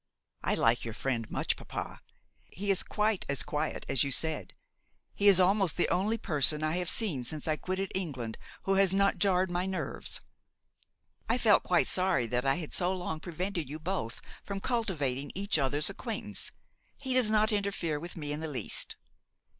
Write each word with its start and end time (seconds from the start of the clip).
'I 0.43 0.55
like 0.55 0.83
your 0.83 0.95
friend 0.95 1.29
much, 1.29 1.55
papa. 1.55 2.01
He 2.51 2.71
is 2.71 2.81
quite 2.81 3.23
as 3.29 3.43
quiet 3.43 3.85
as 3.87 4.03
you 4.03 4.11
said; 4.11 4.55
he 5.13 5.27
is 5.27 5.39
almost 5.39 5.77
the 5.77 5.87
only 5.89 6.17
person 6.17 6.63
I 6.63 6.77
have 6.77 6.89
seen 6.89 7.23
since 7.23 7.47
I 7.47 7.55
quitted 7.55 7.91
England 7.93 8.39
who 8.63 8.73
has 8.73 8.93
not 8.93 9.19
jarred 9.19 9.51
my 9.51 9.67
nerves. 9.67 10.19
I 11.29 11.37
felt 11.37 11.61
quite 11.61 11.85
sorry 11.85 12.25
that 12.25 12.45
I 12.45 12.55
had 12.55 12.73
so 12.73 12.91
long 12.91 13.19
prevented 13.19 13.69
you 13.69 13.77
both 13.77 14.21
from 14.43 14.59
cultivating 14.59 15.31
each 15.35 15.59
other's 15.59 15.87
acquaintance. 15.87 16.49
He 16.97 17.13
does 17.13 17.29
not 17.29 17.51
interfere 17.51 17.99
with 17.99 18.17
me 18.17 18.31
in 18.33 18.39
the 18.39 18.47
least. 18.47 18.95